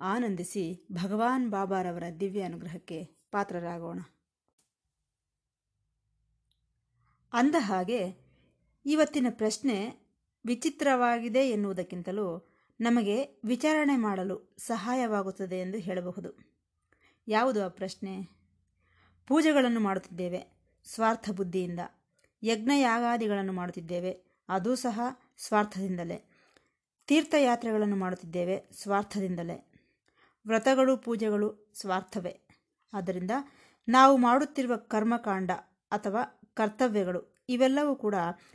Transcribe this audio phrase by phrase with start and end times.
[0.00, 4.00] ಆನಂದಿಸಿ ಭಗವಾನ್ ಬಾಬಾರವರ ದಿವ್ಯ ಅನುಗ್ರಹಕ್ಕೆ ಪಾತ್ರರಾಗೋಣ.
[7.32, 8.28] ಅಂದ ಹಾಗೆ
[8.86, 10.08] ಇವತ್ತಿನ ಪ್ರಶ್ನೆ
[10.46, 16.58] ವಿಚಿತ್ರವಾಗಿದೆ ಎನ್ನುವುದಕ್ಕಿಂತಲೂ ನಮಗೆ ವಿಚಾರಣೆ ಮಾಡಲು ಸಹಾಯವಾಗುತ್ತದೆ ಎಂದು ಹೇಳಬಹುದು.
[17.28, 18.28] ಯಾವುದು ಆ ಪ್ರಶ್ನೆ?
[19.26, 21.80] ಪೂಜೆಗಳನ್ನು ಮಾಡುತ್ತಿದ್ದೇವೆ, ಸ್ವಾರ್ಥ ಬುದ್ಧಿಯಿಂದ.
[22.42, 25.00] ಯಜ್ಞಯಾಗಾದಿಗಳನ್ನು ಮಾಡುತ್ತಿದ್ದೇವೆ, ಅದೂ ಸಹ
[25.38, 26.30] ಸ್ವಾರ್ಥದಿಂದಲೇ.
[27.06, 29.67] ತೀರ್ಥಯಾತ್ರೆಗಳನ್ನು ಮಾಡುತ್ತಿದ್ದೇವೆ, ಸ್ವಾರ್ಥದಿಂದಲೇ.
[30.48, 32.40] ವ್ರತಗಳು, ಪೂಜೆಗಳು ಸ್ವಾರ್ಥವೇ.
[32.94, 33.30] ಆದ್ದರಿಂದ
[33.88, 35.50] ನಾವು ಮಾಡುತ್ತಿರುವ ಕರ್ಮಕಾಂಡ
[35.92, 36.22] ಅಥವಾ
[36.54, 38.14] ಕರ್ತವ್ಯಗಳು ಇವೆಲ್ಲವೂ ಕೂಡ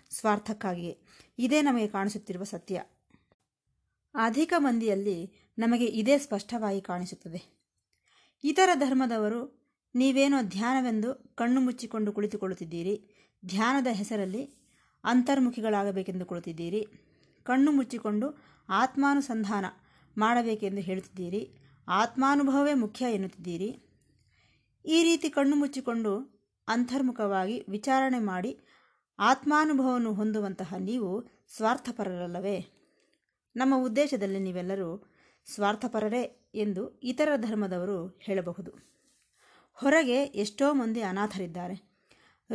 [0.09, 1.01] ಸ್ವಾರ್ಥಕ್ಕಾಗಿಯೇ.
[1.39, 2.83] ಇದೇ ನಮಗೆ ಕಾಣಿಸುತ್ತಿರುವ ಸತ್ಯ.
[4.15, 7.63] ಅಧಿಕ ಮಂದಿಯಲ್ಲಿ ನಮಗೆ ಇದೇ ಸ್ಪಷ್ಟವಾಗಿ ಕಾಣಿಸುತ್ತದೆ.
[8.43, 9.63] ಇತರ ಧರ್ಮದವರು
[9.95, 13.09] ನೀವೇನೋ ಧ್ಯಾನವೆಂದು ಕಣ್ಣು ಮುಚ್ಚಿಕೊಂಡು ಕುಳಿತುಕೊಳ್ಳುತ್ತಿದ್ದೀರಿ.
[13.45, 14.55] ಧ್ಯಾನದ ಹೆಸರಲ್ಲಿ
[15.03, 16.87] ಅಂತರ್ಮುಖಿಗಳಾಗಬೇಕೆಂದು ಕುಳಿತಿದ್ದೀರಿ.
[17.43, 18.37] ಕಣ್ಣು ಮುಚ್ಚಿಕೊಂಡು
[18.69, 19.65] ಆತ್ಮಾನುಸಂಧಾನ
[20.17, 21.62] ಮಾಡಬೇಕೆಂದು ಹೇಳುತ್ತಿದ್ದೀರಿ.
[21.87, 23.77] ಆತ್ಮಾನುಭವವೇ ಮುಖ್ಯ ಎನ್ನುತ್ತಿದ್ದೀರಿ.
[24.85, 28.59] ಈ ರೀತಿ ಕಣ್ಣು ಮುಚ್ಚಿಕೊಂಡು ಅಂತರ್ಮುಖವಾಗಿ ವಿಚಾರಣೆ ಮಾಡಿ
[29.19, 31.25] ಆತ್ಮಾನುಭವವನ್ನು ಹೊಂದುವಂತಹ ನೀವು
[31.55, 32.65] ಸ್ವಾರ್ಥಪರರಲ್ಲವೇ?
[33.55, 35.13] ನಮ್ಮ ಉದ್ದೇಶದಲ್ಲಿ ನೀವೆಲ್ಲರೂ
[35.45, 38.71] ಸ್ವಾರ್ಥಪರರೇ ಎಂದು ಇತರ ಧರ್ಮದವರು ಹೇಳಬಹುದು.
[39.73, 42.03] ಹೊರಗೆ ಎಷ್ಟೋ ಮಂದಿ ಅನಾಥರಿದ್ದಾರೆ,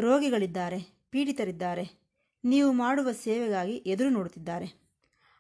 [0.00, 4.88] ರೋಗಿಗಳಿದ್ದಾರೆ, ಪೀಡಿತರಿದ್ದಾರೆ, ನೀವು ಮಾಡುವ ಸೇವೆಗಾಗಿ ಎದುರು ನೋಡುತ್ತಿದ್ದಾರೆ.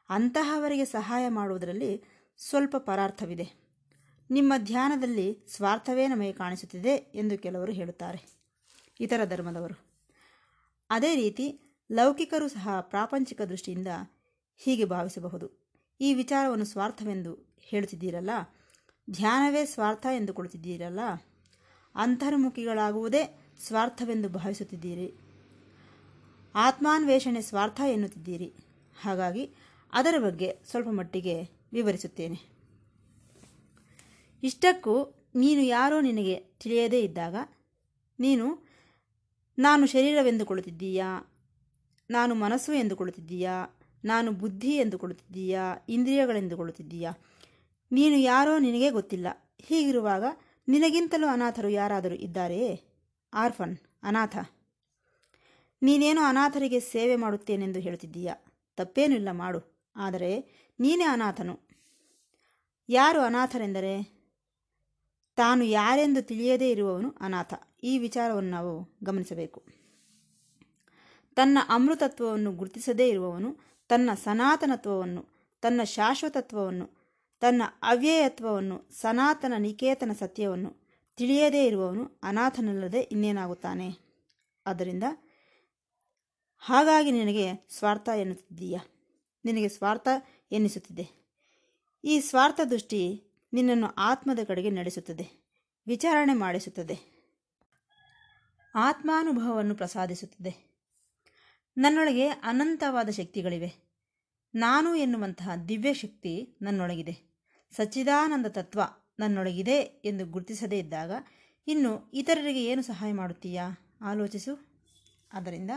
[0.08, 2.04] ಅಂತಹವರಿಗೆ ಸಹಾಯ ಮಾಡುವುದರಲ್ಲಿ
[2.36, 3.67] ಸ್ವಲ್ಪ ಪರಾರ್ಥವಿದೆ.
[4.30, 8.38] ನಿಮ್ಮ ಧ್ಯಾನದಲ್ಲಿ ಸ್ವಾರ್ಥವೇ ನಮಗೆ ಕಾಣಿಸುತ್ತಿದೆ ಎಂದು ಕೆಲವರು ಹೇಳುತ್ತಾರೆ.
[9.00, 9.78] ಇತರ ಧರ್ಮದವರು.
[10.90, 11.60] ಅದೇ ರೀತಿ
[11.92, 13.86] ಲೌಕಿಕರು ಸಹ ಪ್ರಾಪಂಚಿಕ ದೃಷ್ಟಿಯಿಂದ
[14.56, 15.68] ಹೀಗೆ ಭಾವಿಸಬಹುದು.
[16.00, 18.30] ಈ ವಿಚಾರವನ್ನು ಸ್ವಾರ್ಥವೆಂದು ಹೇಳುತ್ತಿದ್ದೀರಲ್ಲ?
[19.10, 21.00] ಧ್ಯಾನವೇ ಸ್ವಾರ್ಥ ಎಂದು ಕೊಡುತ್ತಿದ್ದೀರಲ್ಲ?
[21.94, 25.14] ಅಂತರ್ಮುಖಿಗಳಾಗುವುದೇ ಸ್ವಾರ್ಥವೆಂದು ಭಾವಿಸುತ್ತಿದ್ದೀರಿ.
[26.54, 28.54] ಆತ್ಮಾನ್ವೇಷಣೆ ಸ್ವಾರ್ಥ ಎನ್ನುತ್ತಿದ್ದೀರಿ.
[29.00, 29.54] ಹಾಗಾಗಿ
[29.92, 32.57] ಅದರ ಬಗ್ಗೆ ಸ್ವಲ್ಪ ಮಟ್ಟಿಗೆ ವಿವರಿಸುತ್ತೇನೆ.
[34.42, 37.34] ಇಷ್ಟಕ್ಕೂ ನೀನು ಯಾರೋ ನಿನಗೆ ತಿಳಿಯದೇ ಇದ್ದಾಗ
[38.20, 38.66] ನೀನು,
[39.58, 41.34] ನಾನು ಶರೀರವೆಂದುಕೊಳ್ಳುತ್ತಿದ್ದೀಯಾ?
[42.10, 43.80] ನಾನು ಮನಸ್ಸು ಎಂದುಕೊಳ್ಳುತ್ತಿದ್ದೀಯಾ?
[44.04, 45.86] ನಾನು ಬುದ್ಧಿ ಎಂದುಕೊಳ್ಳುತ್ತಿದ್ದೀಯಾ?
[45.88, 47.12] ಇಂದ್ರಿಯಗಳೆಂದುಕೊಳ್ಳುತ್ತಿದ್ದೀಯಾ?
[47.92, 49.26] ನೀನು ಯಾರೋ ನಿನಗೆ ಗೊತ್ತಿಲ್ಲ.
[49.62, 50.24] ಹೀಗಿರುವಾಗ
[50.68, 52.82] ನಿನಗಿಂತಲೂ ಅನಾಥರು ಯಾರಾದರೂ ಇದ್ದಾರೆಯೇ?
[53.34, 54.36] ಆರ್ಫನ್, ಅನಾಥ.
[55.82, 58.34] ನೀನೇನು ಅನಾಥರಿಗೆ ಸೇವೆ ಮಾಡುತ್ತೇನೆಂದು ಹೇಳುತ್ತಿದ್ದೀಯಾ?
[58.76, 59.90] ತಪ್ಪೇನಿಲ್ಲ, ಮಾಡು.
[59.96, 60.44] ಆದರೆ
[60.80, 61.68] ನೀನೇ ಅನಾಥನು.
[62.88, 64.17] ಯಾರು ಅನಾಥರೆಂದರೆ?
[65.38, 67.54] ತಾನು ಯಾರೆಂದು ತಿಳಿಯದೇ ಇರುವವನು ಅನಾಥ.
[67.82, 69.62] ಈ ವಿಚಾರವನ್ನು ನಾವು ಗಮನಿಸಬೇಕು.
[71.36, 73.56] ತನ್ನ ಅಮೃತತ್ವವನ್ನು ಗುರುತಿಸದೇ ಇರುವವನು,
[73.88, 75.26] ತನ್ನ ಸನಾತನತ್ವವನ್ನು,
[75.60, 76.90] ತನ್ನ ಶಾಶ್ವತತ್ವವನ್ನು,
[77.40, 80.76] ತನ್ನ ಅವ್ಯಯತ್ವವನ್ನು, ಸನಾತನ ನಿಕೇತನ ಸತ್ಯವನ್ನು
[81.16, 83.90] ತಿಳಿಯದೇ ಇರುವವನು ಅನಾಥನಲ್ಲದೆ ಇನ್ನೇನಾಗುತ್ತಾನೆ?
[84.66, 85.04] ಆದ್ದರಿಂದ
[86.58, 88.78] ಹಾಗಾಗಿ ನಿನಗೆ ಸ್ವಾರ್ಥ ಎನ್ನುತ್ತಿದ್ದೀಯ?
[89.44, 90.08] ನಿನಗೆ ಸ್ವಾರ್ಥ
[90.52, 91.18] ಎನ್ನಿಸುತ್ತಿದೆ.
[92.04, 95.26] ಈ ಸ್ವಾರ್ಥ ದೃಷ್ಟಿ ನಿನ್ನನ್ನು ಆತ್ಮದ ಕಡೆಗೆ ನಡೆಸುತ್ತದೆ,
[95.86, 96.96] ವಿಚಾರಣೆ ಮಾಡಿಸುತ್ತದೆ,
[98.74, 100.52] ಆತ್ಮಾನುಭವವನ್ನು ಪ್ರಸಾದಿಸುತ್ತದೆ.
[101.76, 103.70] ನನ್ನೊಳಗೆ ಅನಂತವಾದ ಶಕ್ತಿಗಳಿವೆ.
[104.54, 107.14] ನಾನು ಎನ್ನುವಂತಹ ದಿವ್ಯ ಶಕ್ತಿ ನನ್ನೊಳಗಿದೆ.
[107.76, 108.80] ಸಚ್ಚಿದಾನಂದ ತತ್ವ
[109.20, 111.12] ನನ್ನೊಳಗಿದೆ ಎಂದು ಗುರುತಿಸದೇ ಇದ್ದಾಗ
[111.66, 113.68] ಇನ್ನು ಇತರರಿಗೆ ಏನು ಸಹಾಯ ಮಾಡುತ್ತೀಯಾ?
[114.02, 114.52] ಆಲೋಚಿಸು.
[115.32, 115.70] ಆದ್ದರಿಂದ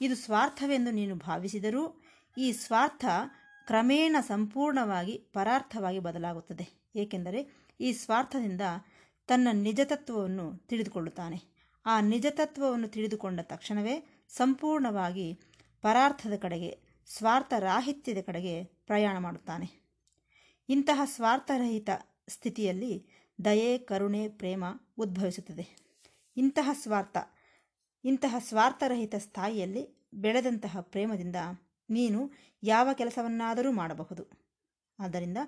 [0.00, 2.02] ಇದು ಸ್ವಾರ್ಥವೆಂದು ನೀನು ಭಾವಿಸಿದರೂ
[2.38, 3.04] ಈ ಸ್ವಾರ್ಥ
[3.66, 6.90] ಕ್ರಮೇಣ ಸಂಪೂರ್ಣವಾಗಿ ಪರಾರ್ಥವಾಗಿ ಬದಲಾಗುತ್ತದೆ.
[6.96, 8.60] ಏಕೆಂದರೆ ಈ ಸ್ವಾರ್ಥದಿಂದ
[9.26, 11.56] ತನ್ನ ನಿಜತತ್ವವನ್ನು ತಿಳಿದುಕೊಳ್ಳುತ್ತಾನೆ.
[11.86, 15.40] ಆ ನಿಜತತ್ವವನ್ನು ತಿಳಿದುಕೊಂಡ ತಕ್ಷಣವೇ ಸಂಪೂರ್ಣವಾಗಿ
[15.82, 19.86] ಪರಾರ್ಥದ ಕಡೆಗೆ ಸ್ವಾರ್ಥ ರಾಹಿತ್ಯದ ಕಡೆಗೆ ಪ್ರಯಾಣ ಮಾಡುತ್ತಾನೆ.
[20.68, 21.88] ಇಂತಹ ಸ್ವಾರ್ಥರಹಿತ
[22.28, 23.06] ಸ್ಥಿತಿಯಲ್ಲಿ
[23.44, 24.64] ದಯೆ, ಕರುಣೆ, ಪ್ರೇಮ
[24.98, 25.86] ಉದ್ಭವಿಸುತ್ತದೆ.
[26.36, 27.16] ಇಂತಹ ಸ್ವಾರ್ಥ,
[28.04, 31.36] ಇಂತಹ ಸ್ವಾರ್ಥರಹಿತ ಸ್ಥಾಯಿಯಲ್ಲಿ ಬೆಳೆದಂತಹ ಪ್ರೇಮದಿಂದ
[31.90, 32.30] ನೀನು
[32.62, 34.24] ಯಾವ ಕೆಲಸವನ್ನಾದರೂ ಮಾಡಬಹುದು.
[35.00, 35.38] ಆದ್ದರಿಂದ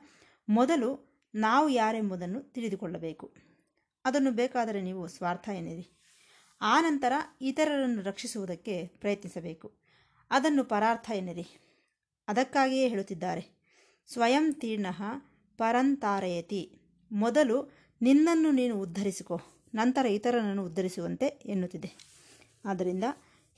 [0.49, 3.35] ಮೊದಲು ನಾವು ಯಾರೆಂಬುದನ್ನು ತಿಳಿದುಕೊಳ್ಳಬೇಕು.
[4.05, 5.91] ಅದನ್ನು ಬೇಕಾದರೆ ನೀವು ಸ್ವಾರ್ಥ ಎನ್ನಿರಿ.
[6.61, 9.73] ಆನಂತರ ಇತರರನ್ನು ರಕ್ಷಿಸುವುದಕ್ಕೆ ಪ್ರಯತ್ನಿಸಬೇಕು.
[10.31, 11.47] ಅದನ್ನು ಪರಾರ್ಥ ಎನ್ನಿರಿ.
[12.29, 13.59] ಅದಕ್ಕಾಗಿಯೇ ಹೇಳುತ್ತಿದ್ದಾರೆ,
[14.13, 14.87] ಸ್ವಯಂ ತೀರ್ಣ
[15.57, 16.79] ಪರಂತಾರಯತಿ.
[17.13, 19.41] ಮೊದಲು ನಿನ್ನನ್ನು ನೀನು ಉದ್ಧರಿಸಿಕೊ,
[19.75, 21.93] ನಂತರ ಇತರರನ್ನು ಉದ್ಧರಿಸುವಂತೆ ಎನ್ನುತ್ತಿದೆ.
[22.65, 23.05] ಆದ್ದರಿಂದ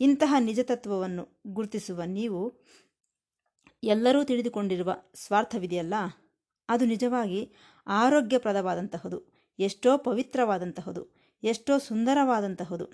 [0.00, 2.58] ಇಂತಹ ನಿಜತತ್ವವನ್ನು ಗುರುತಿಸುವ ನೀವು
[3.82, 5.94] ಎಲ್ಲರೂ ತಿಳಿದುಕೊಂಡಿರುವ ಸ್ವಾರ್ಥವಿದೆಯಲ್ಲ?
[6.68, 7.52] ಅದು ನಿಜವಾಗಿ
[7.86, 9.22] ಆರೋಗ್ಯಪ್ರದವಾದಂತಹದು,
[9.58, 11.08] ಎಷ್ಟೋ ಪವಿತ್ರವಾದಂತಹದು,
[11.42, 12.88] ಎಷ್ಟೋ ಸುಂದರವಾದಂತಹದು,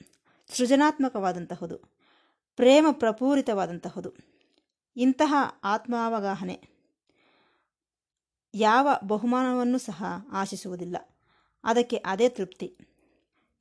[0.49, 1.76] ಸೃಜನಾತ್ಮಕವಾದಂತಹದು,
[2.56, 4.14] ಪ್ರೇಮ ಪ್ರಪೂರಿತವಾದಂತಹದು.
[4.97, 6.76] ಇಂತಹ ಆತ್ಮಾವಗಾಹನೆ
[8.55, 10.97] ಯಾವ ಬಹುಮಾನವನ್ನು ಸಹ ಆಶಿಸುವುದಿಲ್ಲ.
[11.64, 12.79] ಅದಕ್ಕೆ ಅದೇ ತೃಪ್ತಿ.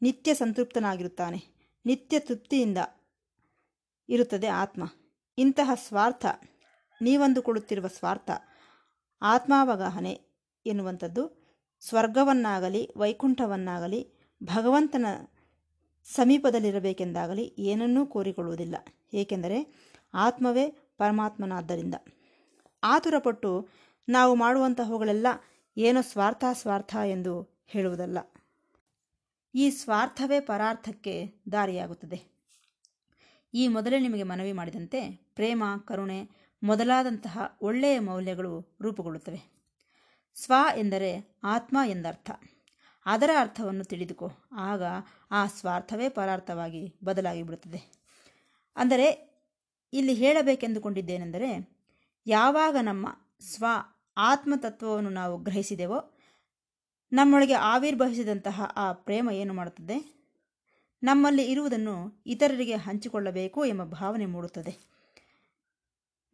[0.01, 1.71] ನಿತ್ಯ ಸಂತೃಪ್ತನಾಗಿರುತ್ತಾನೆ.
[1.85, 2.77] ನಿತ್ಯ ತೃಪ್ತಿಯಿಂದ
[4.09, 4.83] ಇರುತ್ತದೆ ಆತ್ಮ.
[5.37, 6.25] ಇಂತಹ ಸ್ವಾರ್ಥ
[7.01, 8.31] ನೀವಂದುಕೊಳ್ಳುತ್ತಿರುವ ಸ್ವಾರ್ಥ,
[9.21, 10.21] ಆತ್ಮಾವಗಾಹನೆ
[10.65, 11.45] ಎನ್ನುವಂಥದ್ದು
[11.81, 14.13] ಸ್ವರ್ಗವನ್ನಾಗಲಿ, ವೈಕುಂಠವನ್ನಾಗಲಿ,
[14.43, 15.05] ಭಗವಂತನ
[16.15, 18.75] ಸಮೀಪದಲ್ಲಿರಬೇಕೆಂದಾಗಲಿ ಏನನ್ನೂ ಕೋರಿಕೊಳ್ಳುವುದಿಲ್ಲ.
[19.13, 19.73] ಏಕೆಂದರೆ
[20.13, 21.95] ಆತ್ಮವೇ ಪರಮಾತ್ಮನಾದ್ದರಿಂದ.
[22.83, 23.69] ಆತುರಪಟ್ಟು
[24.09, 25.27] ನಾವು ಮಾಡುವಂತಹವುಗಳೆಲ್ಲ
[25.77, 28.17] ಏನೋ ಸ್ವಾರ್ಥ ಸ್ವಾರ್ಥ ಎಂದು ಹೇಳುವುದಲ್ಲ.
[29.55, 32.34] ಈ ಸ್ವಾರ್ಥವೇ ಪರಾರ್ಥಕ್ಕೆ ದಾರಿಯಾಗುತ್ತದೆ.
[33.55, 36.29] ಈ ಮೊದಲೇ ನಿಮಗೆ ಮನವಿ ಮಾಡಿದಂತೆ ಪ್ರೇಮ, ಕರುಣೆ
[36.63, 39.71] ಮೊದಲಾದಂತಹ ಒಳ್ಳೆಯ ಮೌಲ್ಯಗಳು ರೂಪುಗೊಳ್ಳುತ್ತವೆ.
[40.35, 42.31] ಸ್ವ ಎಂದರೆ ಆತ್ಮ ಎಂದರ್ಥ.
[43.05, 44.31] ಅದರ ಅರ್ಥವನ್ನು ತಿಳಿದುಕೋ.
[44.51, 44.83] ಆಗ
[45.31, 48.05] ಆ ಸ್ವಾರ್ಥವೇ ಪರಾರ್ಥವಾಗಿ ಬದಲಾಗಿ ಬಿಡುತ್ತದೆ.
[48.75, 49.35] ಅಂದರೆ
[49.93, 51.77] ಇಲ್ಲಿ ಹೇಳಬೇಕೆಂದುಕೊಂಡಿದ್ದೇನೆಂದರೆ
[52.27, 53.07] ಯಾವಾಗ ನಮ್ಮ
[53.39, 53.65] ಸ್ವ
[54.17, 56.17] ಆತ್ಮತತ್ವವನ್ನು ನಾವು ಗ್ರಹಿಸಿದೆವೋ
[57.13, 60.14] ನಮ್ಮೊಳಗೆ ಆವಿರ್ಭವಿಸಿದಂತಹ ಆ ಪ್ರೇಮ ಏನು ಮಾಡುತ್ತದೆ?
[61.05, 64.77] ನಮ್ಮಲ್ಲಿ ಇರುವುದನ್ನು ಇತರರಿಗೆ ಹಂಚಿಕೊಳ್ಳಬೇಕು ಎಂಬ ಭಾವನೆ ಮೂಡುತ್ತದೆ.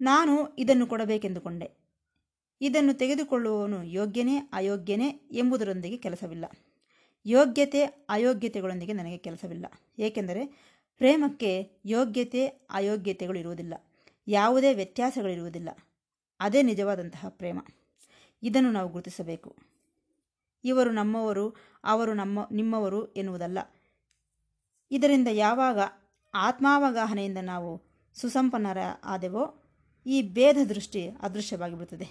[0.01, 1.71] ನಾನು ಇದನ್ನು ಕೊಡಬೇಕೆಂದುಕೊಂಡೆ.
[2.61, 6.45] ಇದನ್ನು ತೆಗೆದುಕೊಳ್ಳುವವನು ಯೋಗ್ಯನೇ, ಅಯೋಗ್ಯನೇ ಎಂಬುದರೊಂದಿಗೆ ಕೆಲಸವಿಲ್ಲ.
[7.25, 9.65] ಯೋಗ್ಯತೆ, ಅಯೋಗ್ಯತೆಗಳೊಂದಿಗೆ ನನಗೆ ಕೆಲಸವಿಲ್ಲ.
[9.99, 10.45] ಏಕೆಂದರೆ
[10.97, 13.73] ಪ್ರೇಮಕ್ಕೆ ಯೋಗ್ಯತೆ, ಅಯೋಗ್ಯತೆಗಳು ಇರುವುದಿಲ್ಲ.
[14.27, 15.69] ಯಾವುದೇ ವ್ಯತ್ಯಾಸಗಳಿರುವುದಿಲ್ಲ.
[16.39, 17.59] ಅದೇ ನಿಜವಾದಂತಹ ಪ್ರೇಮ.
[18.43, 19.55] ಇದನ್ನು ನಾವು ಗುರುತಿಸಬೇಕು.
[20.63, 23.57] ಇವರು ನಮ್ಮವರು, ಅವರು ನಮ್ಮ, ನಿಮ್ಮವರು ಎನ್ನುವುದಲ್ಲ.
[24.91, 25.79] ಇದರಿಂದ ಯಾವಾಗ
[26.33, 27.71] ಆತ್ಮಾವಗಾಹನೆಯಿಂದ ನಾವು
[28.13, 29.43] ಸುಸಂಪನ್ನರ ಆದೆವೋ
[30.05, 32.07] ಈ ಭೇದ ದೃಷ್ಟಿ ಅದೃಶ್ಯವಾಗಿಬಿಡುತ್ತದೆ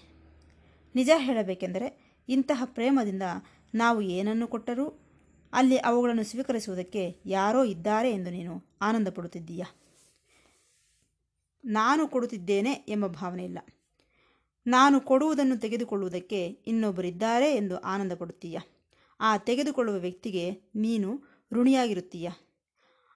[0.95, 3.23] ನಿಜ ಹೇಳಬೇಕೆಂದರೆ ಇಂತಹ ಪ್ರೇಮದಿಂದ
[3.75, 4.87] ನಾವು ಏನನ್ನು ಕೊಟ್ಟರೂ?
[5.53, 9.63] ಅಲ್ಲಿ ಅವುಗಳನ್ನು ಸ್ವೀಕರಿಸುವುದಕ್ಕೆ ಯಾರೋ ಇದ್ದಾರೆ ಎಂದು ನೀನು ಆನಂದ ಪಡುತ್ತಿದ್ದೀಯ
[11.65, 13.59] ನಾನು ಕೊಡುತ್ತಿದ್ದೇನೆ ಎಂಬ ಭಾವನೆ ಇಲ್ಲ.
[14.67, 18.59] ನಾನು ಕೊಡುವುದನ್ನು ತೆಗೆದುಕೊಳ್ಳುವುದಕ್ಕೆ ಇನ್ನೊಬ್ಬರಿದ್ದಾರೆ ಎಂದು ಆನಂದ ಪಡುತ್ತೀಯ
[19.21, 20.45] ಆ ತೆಗೆದುಕೊಳ್ಳುವ ವ್ಯಕ್ತಿಗೆ
[20.75, 21.11] ನೀನು
[21.53, 22.29] ಋಣಿಯಾಗಿರುತ್ತೀಯ?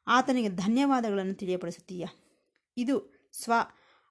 [0.06, 2.06] ಆತನಿಗೆ ಧನ್ಯವಾದಗಳನ್ನು ತಿಳಿಯಪಡಿಸುತ್ತೀಯ?
[2.76, 3.52] ಇದು ಸ್ವ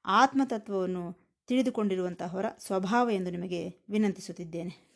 [0.06, 4.94] ಆತ್ಮತತ್ವವನ್ನು ತಿಳಿದುಕೊಂಡಿರುವಂತಹವರ ಸ್ವಭಾವ ಎಂದು ನಿಮಗೆ ವಿನಂತಿಸುತ್ತಿದ್ದೇನೆ.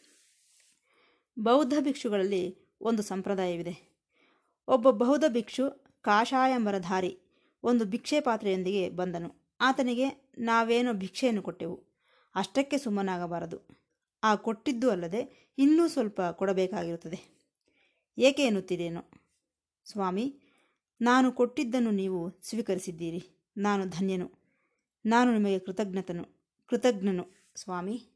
[1.39, 3.97] ಬೌದ್ಧ ಭಿಕ್ಷುಗಳಲ್ಲಿ ಒಂದು ಸಂಪ್ರದಾಯವಿದೆ.
[4.67, 7.19] ಒಬ್ಬ ಬೌದ್ಧ ಭಿಕ್ಷು ಕಾಷಾಯಂಬರಧಾರಿ
[7.63, 9.55] ಒಂದು ಭಿಕ್ಷೆ ಪಾತ್ರೆಯೊಂದಿಗೆ ಬಂದನು.
[9.61, 11.75] ಆತನಿಗೆ, ನಾವೇನೋ ಭಿಕ್ಷೆಯನ್ನು ಕೊಟ್ಟೆವು.
[12.35, 13.87] ಅಷ್ಟಕ್ಕೆ ಸುಮ್ಮನಾಗಬಾರದು.
[14.23, 17.37] ಆ ಕೊಟ್ಟಿದ್ದು ಅಲ್ಲದೆ ಇನ್ನೂ ಸ್ವಲ್ಪ ಕೊಡಬೇಕಾಗಿರುತ್ತದೆ.
[18.17, 19.11] ಏಕೆ ಎನ್ನುತ್ತೀರೇನೋ?
[19.85, 20.41] ಸ್ವಾಮಿ
[21.01, 23.29] ನಾನು ಕೊಟ್ಟಿದ್ದನ್ನು ನೀವು ಸ್ವೀಕರಿಸಿದ್ದೀರಿ.
[23.57, 24.31] ನಾನು ಧನ್ಯನು.
[25.05, 26.25] ನಾನು ನಿಮಗೆ ಕೃತಜ್ಞತನು.
[26.65, 28.07] ಕೃತಜ್ಞನು, ಸ್ವಾಮಿ.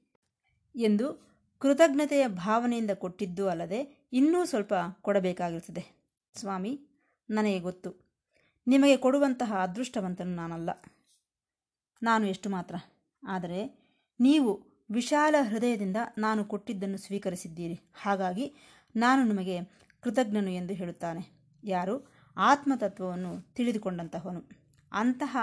[0.75, 5.86] ಎಂದು ಕೃತಜ್ಞತೆಯ ಭಾವನೆಯಿಂದ ಕೊಟ್ಟಿದ್ದು ಅಲ್ಲದೆ ಇನ್ನೂ ಸ್ವಲ್ಪ ಕೊಡಬೇಕಾಗಿರುತ್ತದೆ.
[6.36, 6.88] ಸ್ವಾಮಿ,
[7.30, 8.12] ನನಗೆ ಗೊತ್ತು.
[8.68, 10.69] ನಿಮಗೆ ಕೊಡುವಂತಹ ಅದೃಷ್ಟವಂತನು ನಾನಲ್ಲ.
[12.04, 12.75] ನಾನು ಎಷ್ಟು ಮಾತ್ರ.
[13.28, 13.81] ಆದರೆ
[14.19, 17.80] ನೀವು ವಿಶಾಲ ಹೃದಯದಿಂದ ನಾನು ಕೊಟ್ಟಿದ್ದನ್ನು ಸ್ವೀಕರಿಸಿದ್ದೀರಿ.
[17.94, 18.56] ಹಾಗಾಗಿ
[18.95, 19.60] ನಾನು ನಿಮಗೆ
[20.01, 21.42] ಕೃತಜ್ಞನು ಎಂದು ಹೇಳುತ್ತಾನೆ.
[21.63, 22.20] ಯಾರು?
[22.38, 24.42] ಆತ್ಮತತ್ವವನ್ನು ತಿಳಿದುಕೊಂಡಂತಹವನು.
[24.92, 25.38] ಅಂತಹ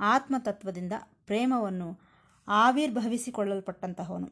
[0.00, 0.92] ಆತ್ಮತತ್ವದಿಂದ
[1.26, 2.00] ಪ್ರೇಮವನ್ನು
[2.48, 4.30] ಆವಿರ್ಭವಿಸಿಕೊಳ್ಳಲ್ಪಟ್ಟಂತಹವನು.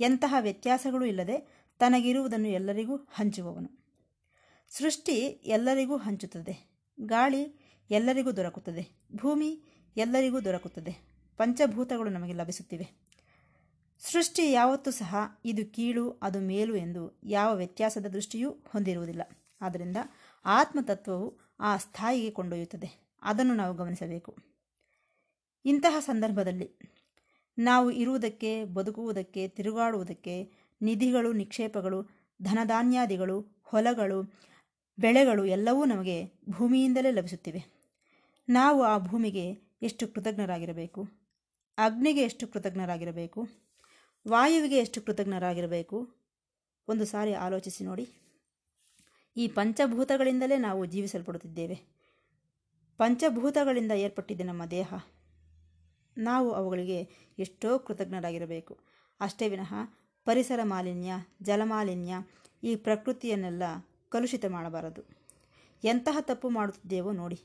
[0.00, 3.82] ಎಂತಹ ವ್ಯತ್ಯಾಸಗಳು ಇಲ್ಲದೆ ತನಗಿರುವುದನ್ನು ಎಲ್ಲರಿಗೂ ಹಂಚುವವನು.
[4.70, 5.12] ಸೃಷ್ಟಿ
[5.44, 6.72] ಎಲ್ಲರಿಗೂ ಹಂಚುತ್ತದೆ.
[7.00, 9.02] ಗಾಳಿ ಎಲ್ಲರಿಗೂ ದೊರಕುತ್ತದೆ.
[9.16, 9.62] ಭೂಮಿ
[9.96, 11.12] ಎಲ್ಲರಿಗೂ ದೊರಕುತ್ತದೆ.
[11.36, 13.02] ಪಂಚಭೂತಗಳು ನಮಗೆ ಲಭಿಸುತ್ತಿವೆ.
[14.00, 19.22] ಸೃಷ್ಟಿ ಯಾವತ್ತೂ ಸಹ ಇದು ಕೀಳು, ಅದು ಮೇಲು ಎಂದು ಯಾವ ವ್ಯತ್ಯಾಸದ ದೃಷ್ಟಿಯೂ ಹೊಂದಿರುವುದಿಲ್ಲ.
[19.60, 19.96] ಆದ್ದರಿಂದ
[20.44, 23.12] ಆತ್ಮತತ್ವವು ಆ ಸ್ಥಾಯಿಗೆ ಕೊಂಡೊಯ್ಯುತ್ತದೆ.
[23.22, 24.36] ಅದನ್ನು ನಾವು ಗಮನಿಸಬೇಕು.
[25.64, 26.70] ಇಂತಹ ಸಂದರ್ಭದಲ್ಲಿ
[27.58, 32.02] ನಾವು ಇರುವುದಕ್ಕೆ, ಬದುಕುವುದಕ್ಕೆ, ತಿರುಗಾಡುವುದಕ್ಕೆ, ನಿಧಿಗಳು, ನಿಕ್ಷೇಪಗಳು,
[32.42, 34.22] ಧನಧಾನ್ಯಾದಿಗಳು, ಹೊಲಗಳು,
[34.98, 37.64] ಬೆಳೆಗಳು ಎಲ್ಲವೂ ನಮಗೆ ಭೂಮಿಯಿಂದಲೇ ಲಭಿಸುತ್ತಿವೆ.
[38.48, 41.08] ನಾವು ಆ ಭೂಮಿಗೆ ಎಷ್ಟು ಕೃತಜ್ಞರಾಗಿರಬೇಕು?
[41.78, 43.48] ಅಗ್ನಿಗೆ ಎಷ್ಟು ಕೃತಜ್ಞರಾಗಿರಬೇಕು?
[44.28, 46.14] ವಾಯುವಿಗೆ ಎಷ್ಟು ಕೃತಜ್ಞರಾಗಿರಬೇಕು?
[46.88, 48.21] ಒಂದು ಸಾರಿ ಆಲೋಚಿಸಿ ನೋಡಿ.
[49.36, 51.80] ಈ ಪಂಚಭೂತಗಳಿಂದಲೇ ನಾವು ಜೀವಿಸಲ್ಪಡುತ್ತಿದ್ದೇವೆ.
[52.96, 54.94] ಪಂಚಭೂತಗಳಿಂದ ಏರ್ಪಟ್ಟಿದೆ ನಮ್ಮ ದೇಹ.
[56.18, 57.08] ನಾವು ಅವುಗಳಿಗೆ
[57.38, 58.78] ಎಷ್ಟೋ ಕೃತಜ್ಞರಾಗಿರಬೇಕು.
[59.20, 59.74] ಅಷ್ಟೇ ವಿನಃ
[60.24, 61.12] ಪರಿಸರ ಮಾಲಿನ್ಯ
[61.42, 62.14] ಜಲಮಾಲಿನ್ಯ
[62.62, 63.62] ಈ ಪ್ರಕೃತಿಯನ್ನೆಲ್ಲ
[64.08, 65.02] ಕಲುಷಿತ ಮಾಡಬಾರದು.
[65.84, 67.40] ಎಂತಹ ತಪ್ಪು ಮಾಡುತ್ತಿದ್ದೇವೋ ನೋಡಿ.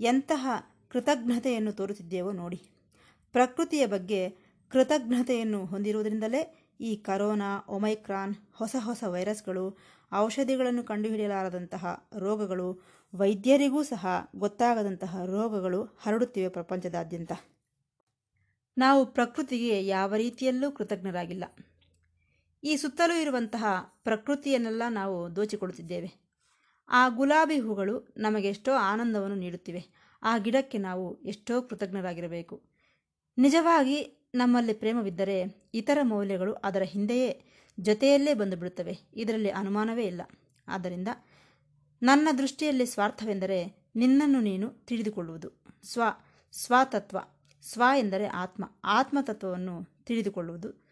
[0.00, 0.48] ಎಂತಹ
[0.88, 2.62] ಕೃತಜ್ಞತೆಯನ್ನು ತೋರುತ್ತಿದ್ದೇವೋ ನೋಡಿ.
[3.32, 4.30] ಪ್ರಕೃತಿಯ ಬಗ್ಗೆ
[4.68, 9.78] ಕೃತಜ್ಞತೆಯನ್ನು ಹೊಂದಿರುವುದರಿಂದಲೇ ಈ ಕರೋನಾ, ಒಮೈಕ್ರಾನ್, ಹೊಸ ಹೊಸ ವೈರಸ್ಗಳು
[10.14, 12.80] ಔಷಧಿಗಳನ್ನು ಕಂಡುಹಿಡಿಯಲಾರದಂತಹ ರೋಗಗಳು
[13.14, 17.32] ವೈದ್ಯರಿಗೂ ಸಹ ಗೊತ್ತಾಗದಂತಹ ರೋಗಗಳು ಹರಡುತ್ತಿವೆ ಪ್ರಪಂಚದಾದ್ಯಂತ.
[18.78, 21.44] ನಾವು ಪ್ರಕೃತಿಗೆ ಯಾವ ರೀತಿಯಲ್ಲೂ ಕೃತಜ್ಞರಾಗಿಲ್ಲ.
[22.64, 23.64] ಈ ಸುತ್ತಲೂ ಇರುವಂತಹ
[24.04, 26.26] ಪ್ರಕೃತಿಯನ್ನೆಲ್ಲ ನಾವು ದೋಚಿಕೊಳ್ಳುತ್ತಿದ್ದೇವೆ.
[26.88, 29.86] ಆ ಗುಲಾಬಿ ಹೂಗಳು ನಮಗೆ ಎಷ್ಟೋ ಆನಂದವನ್ನು ನೀಡುತ್ತಿವೆ.
[30.22, 32.62] ಆ ಗಿಡಕ್ಕೆ ನಾವು ಎಷ್ಟೋ ಕೃತಜ್ಞರಾಗಿರಬೇಕು.
[33.38, 37.45] ನಿಜವಾಗಿ ನಮ್ಮಲ್ಲಿ ಪ್ರೇಮವಿದ್ದರೆ ಇತರ ಮೌಲ್ಯಗಳು ಅದರ ಹಿಂದೆಯೇ
[37.80, 38.98] ಜೊತೆಯಲ್ಲೇ ಬಂದುಬಿಡುತ್ತವೆ.
[39.14, 40.22] ಇದರಲ್ಲಿ ಅನುಮಾನವೇ ಇಲ್ಲ.
[40.68, 41.08] ಆದ್ದರಿಂದ
[42.02, 45.50] ನನ್ನ ದೃಷ್ಟಿಯಲ್ಲಿ ಸ್ವಾರ್ಥವೆಂದರೆ ನಿನ್ನನ್ನು ನೀನು ತಿಳಿದುಕೊಳ್ಳುವುದು.
[45.82, 46.02] ಸ್ವ,
[46.52, 47.18] ಸ್ವತತ್ವ.
[47.62, 48.70] ಸ್ವ ಎಂದರೆ ಆತ್ಮ.
[48.84, 50.84] ಆತ್ಮತತ್ವವನ್ನು ತಿಳಿದುಕೊಳ್ಳುವುದು.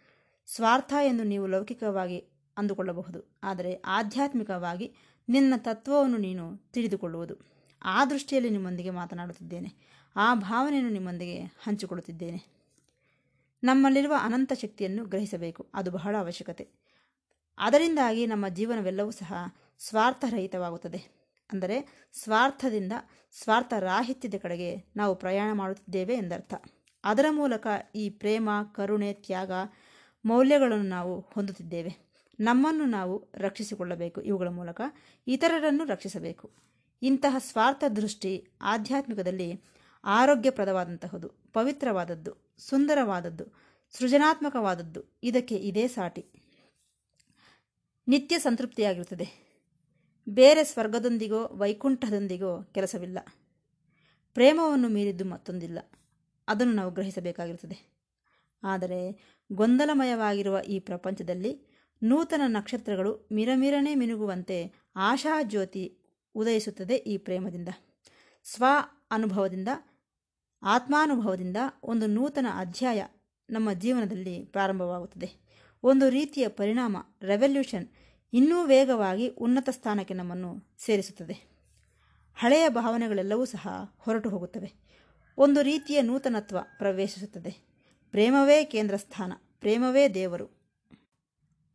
[0.46, 2.24] ಸ್ವಾರ್ಥ ಎಂದು ನೀವು ಲೌಕಿಕವಾಗಿ
[2.56, 3.38] ಅಂದುಕೊಳ್ಳಬಹುದು.
[3.42, 4.94] ಆದರೆ ಆಧ್ಯಾತ್ಮಿಕವಾಗಿ
[5.28, 7.34] ನಿನ್ನ ತತ್ವವನ್ನು ನೀನು ತಿಳಿದುಕೊಳ್ಳುವುದು.
[7.84, 9.74] ಆ ದೃಷ್ಟಿಯಲ್ಲಿ ನಿಮ್ಮೊಂದಿಗೆ ಮಾತನಾಡುತ್ತಿದ್ದೇನೆ.
[10.16, 12.53] ಆ ಭಾವನೆಯನ್ನು ನಿಮ್ಮೊಂದಿಗೆ ಹಂಚಿಕೊಳ್ಳುತ್ತಿದ್ದೇನೆ.
[13.64, 15.70] ನಮ್ಮಲ್ಲಿರುವ ಅನಂತ ಶಕ್ತಿಯನ್ನು ಗ್ರಹಿಸಬೇಕು.
[15.74, 16.68] ಅದು ಬಹಳ ಅವಶ್ಯಕತೆ.
[17.58, 19.34] ಅದರಿಂದಾಗಿ ನಮ್ಮ ಜೀವನವೆಲ್ಲವೂ ಸಹ
[19.78, 21.24] ಸ್ವಾರ್ಥರಹಿತವಾಗುತ್ತದೆ.
[21.52, 22.92] ಅಂದರೆ ಸ್ವಾರ್ಥದಿಂದ
[23.42, 26.54] ಸ್ವಾರ್ಥ ರಾಹಿತ್ಯದ ಕಡೆಗೆ ನಾವು ಪ್ರಯಾಣ ಮಾಡುತ್ತಿದ್ದೇವೆ ಎಂದರ್ಥ.
[27.04, 29.50] ಅದರ ಮೂಲಕ ಈ ಪ್ರೇಮ, ಕರುಣೆ, ತ್ಯಾಗ,
[30.24, 31.96] ಮೌಲ್ಯಗಳನ್ನು ನಾವು ಹೊಂದುತ್ತಿದ್ದೇವೆ.
[32.40, 34.20] ನಮ್ಮನ್ನು ನಾವು ರಕ್ಷಿಸಿಕೊಳ್ಳಬೇಕು.
[34.20, 34.80] ಇವುಗಳ ಮೂಲಕ
[35.26, 36.52] ಇತರರನ್ನು ರಕ್ಷಿಸಬೇಕು.
[37.02, 39.62] ಇಂತಹ ಸ್ವಾರ್ಥ ದೃಷ್ಟಿ ಆಧ್ಯಾತ್ಮಿಕದಲ್ಲಿ
[40.04, 43.44] ಆರೋಗ್ಯಪ್ರದವಾದಂತಹದ್ದು ಪವಿತ್ರವಾದದ್ದು, ಸುಂದರವಾದದ್ದು,
[43.98, 46.26] ಸೃಜನಾತ್ಮಕವಾದದ್ದು, ಇದಕ್ಕೆ ಇದೇ ಸಾಟಿ.
[48.08, 49.44] ನಿತ್ಯ ಸಂತೃಪ್ತಿಯಾಗಿರುತ್ತದೆ.
[50.28, 53.18] ಬೇರೆ ಸ್ವರ್ಗದೊಂದಿಗೋ, ವೈಕುಂಠದೊಂದಿಗೋ ಕೆಲಸವಿಲ್ಲ.
[54.34, 55.78] ಪ್ರೇಮವನ್ನು ಮೀರಿದ್ದು ಮತ್ತೊಂದಿಲ್ಲ.
[56.48, 57.94] ಅದನ್ನು ನಾವು ಗ್ರಹಿಸಬೇಕಾಗಿರುತ್ತದೆ.
[58.62, 59.20] ಆದರೆ
[59.52, 61.66] ಗೊಂದಲಮಯವಾಗಿರುವ ಈ ಪ್ರಪಂಚದಲ್ಲಿ
[62.02, 65.98] ನೂತನ ನಕ್ಷತ್ರಗಳು ಮಿರಮಿರನೆ ಮಿನುಗುವಂತೆ ಆಶಾಜ್ಯೋತಿ
[66.34, 67.68] ಉದಯಿಸುತ್ತದೆ ಈ ಪ್ರೇಮದಿಂದ,
[68.44, 68.64] ಸ್ವ
[69.10, 69.68] ಅನುಭವದಿಂದ
[70.64, 73.06] ಆತ್ಮಾನುಭವದಿಂದ ಒಂದು ನೂತನ ಅಧ್ಯಾಯ
[73.50, 75.32] ನಮ್ಮ ಜೀವನದಲ್ಲಿ ಪ್ರಾರಂಭವಾಗುತ್ತದೆ.
[75.82, 77.88] ಒಂದು ರೀತಿಯ ಪರಿಣಾಮ ರೆವಲ್ಯೂಷನ್
[78.32, 81.54] ಇನ್ನೂ ವೇಗವಾಗಿ ಉನ್ನತ ಸ್ಥಾನಕ್ಕೆ ನಮ್ಮನ್ನು ಸೇರಿಸುತ್ತದೆ.
[82.34, 84.72] ಹಳೆಯ ಭಾವನೆಗಳೆಲ್ಲವೂ ಸಹ ಹೊರಟು ಹೋಗುತ್ತವೆ.
[85.38, 87.56] ಒಂದು ರೀತಿಯ ನೂತನತ್ವ ಪ್ರವೇಶಿಸುತ್ತದೆ.
[88.10, 90.46] ಪ್ರೇಮವೇ ಕೇಂದ್ರ ಸ್ಥಾನ, ಪ್ರೇಮವೇ ದೇವರು.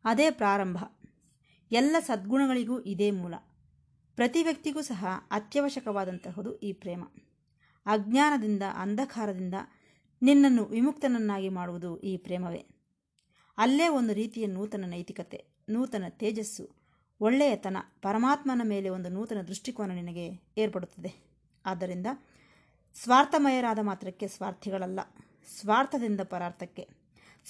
[0.04, 0.78] ಅದೇ ಪ್ರಾರಂಭ.
[1.70, 3.34] ಎಲ್ಲ ಸದ್ಗುಣಗಳಿಗೂ ಇದೇ ಮೂಲ.
[4.14, 7.04] ಪ್ರತಿ ವ್ಯಕ್ತಿಗೂ ಸಹ ಅತ್ಯವಶ್ಯಕವಾದಂತಹದು ಈ ಪ್ರೇಮ.
[7.86, 9.54] ಅಜ್ಞಾನದಿಂದ, ಅಂಧಕಾರದಿಂದ
[10.22, 12.66] ನಿನ್ನನ್ನು ವಿಮುಕ್ತನನ್ನಾಗಿ ಮಾಡುವುದು ಈ ಪ್ರೇಮವೇ.
[13.58, 16.80] ಅಲ್ಲೇ ಒಂದು ರೀತಿಯ ನೂತನ ನೈತಿಕತೆ, ನೂತನ ತೇಜಸ್ಸು,
[17.20, 21.14] ಒಳ್ಳೆಯತನ, ಪರಮಾತ್ಮನ ಮೇಲೆ ಒಂದು ನೂತನ ದೃಷ್ಟಿಕೋನ ನಿನಗೆ ಏರ್ಪಡುತ್ತದೆ.
[21.66, 22.06] ಆದ್ದರಿಂದ
[22.94, 25.00] ಸ್ವಾರ್ಥಮಯರಾದ ಮಾತ್ರಕ್ಕೆ ಸ್ವಾರ್ಥಿಗಳಲ್ಲ.
[25.60, 26.88] ಸ್ವಾರ್ಥದಿಂದ ಪರಾರ್ಥಕ್ಕೆ.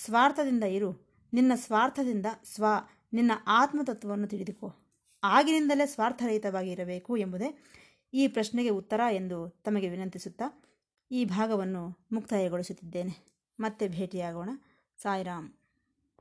[0.05, 1.09] ಸ್ವಾರ್ಥದಿಂದ ಇರು.
[1.33, 2.65] ನಿನ್ನ ಸ್ವಾರ್ಥದಿಂದ ಸ್ವ,
[3.13, 4.77] ನಿನ್ನ ಆತ್ಮತತ್ವವನ್ನು ತಿಳಿದುಕೋ.
[5.25, 7.65] ಆಗಿನಿಂದಲೇ ಸ್ವಾರ್ಥರಹಿತವಾಗಿ ಇರಬೇಕು ಎಂಬುದೇ
[8.15, 10.65] ಈ ಪ್ರಶ್ನೆಗೆ ಉತ್ತರ ಎಂದು ತಮಗೆ ವಿನಂತಿಸುತ್ತಾ
[11.11, 13.27] ಈ ಭಾಗವನ್ನು ಮುಕ್ತಾಯಗೊಳಿಸುತ್ತಿದ್ದೇನೆ.
[13.61, 14.51] ಮತ್ತೆ ಭೇಟಿಯಾಗೋಣ.
[15.03, 15.60] ಸಾಯಿರಾಮ್.